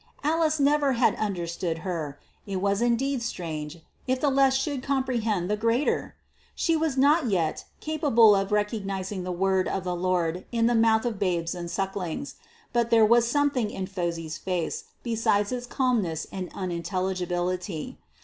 Alice 0.23 0.59
never 0.59 0.93
had 0.93 1.13
understood 1.17 1.77
her: 1.85 2.17
it 2.47 2.55
were 2.59 2.83
indeed 2.83 3.21
strange 3.21 3.83
if 4.07 4.19
the 4.19 4.31
less 4.31 4.55
should 4.55 4.81
comprehend 4.81 5.47
the 5.47 5.55
greater! 5.55 6.15
She 6.55 6.75
was 6.75 6.97
not 6.97 7.27
yet, 7.29 7.65
capable 7.81 8.35
of 8.35 8.51
recognising 8.51 9.21
the 9.23 9.31
word 9.31 9.67
of 9.67 9.83
the 9.83 9.95
Lord 9.95 10.43
in 10.51 10.65
the 10.65 10.73
mouth 10.73 11.05
of 11.05 11.19
babes 11.19 11.53
and 11.53 11.69
sucklings. 11.69 12.33
But 12.73 12.89
there 12.89 13.05
was 13.05 13.25
a 13.27 13.29
something 13.29 13.69
in 13.69 13.85
Phosy's 13.85 14.39
face 14.39 14.85
besides 15.03 15.51
its 15.51 15.67
calmness 15.67 16.25
and 16.31 16.49
unintelligibility. 16.51 17.99